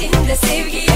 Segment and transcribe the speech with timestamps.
[0.00, 0.89] içinde sevgi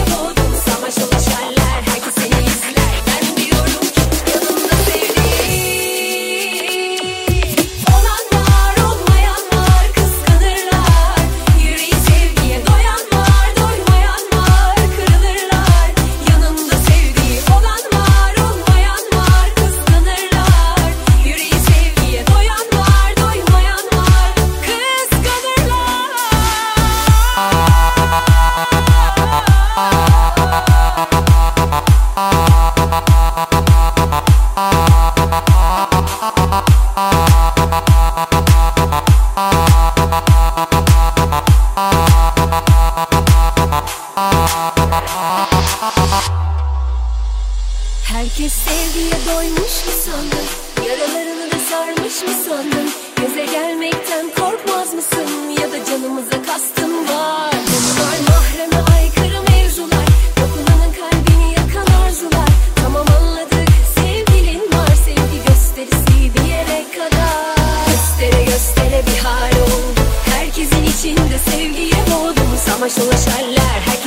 [48.05, 50.47] Herkes sevgiye doymuş mu sandın?
[50.89, 52.91] Yaralarını da sarmış mı sandın?
[53.17, 55.51] Göze gelmekten korkmaz mısın?
[55.61, 57.55] Ya da canımıza kastın var.
[57.69, 60.07] Bunlar mahreme aykırı mevzular.
[60.37, 62.49] Dokunanın kalbini yakan arzular.
[62.77, 64.95] Tamam anladık sevgilin var.
[65.05, 67.87] Sevgi gösterisi bir yere kadar.
[67.87, 70.01] Göstere göstere bir hal oldu.
[70.35, 74.04] Herkesin içinde sevgiye boğdum Samaş dolaşarlar herkes